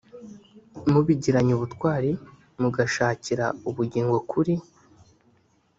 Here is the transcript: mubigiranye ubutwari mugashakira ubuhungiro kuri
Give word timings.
mubigiranye 0.91 1.51
ubutwari 1.55 2.11
mugashakira 2.61 3.45
ubuhungiro 3.69 4.15
kuri 4.31 4.53